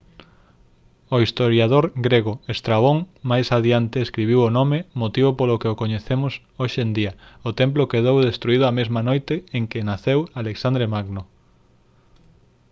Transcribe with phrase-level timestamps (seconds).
[1.15, 2.97] o historiador grego estrabón
[3.31, 7.11] máis adiante escribiu o nome motivo polo que o coñecemos hoxe en día
[7.47, 11.21] o templo quedou destruído a mesma noite en que naceu alexandre magno